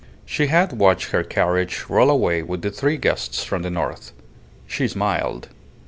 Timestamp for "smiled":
4.87-5.49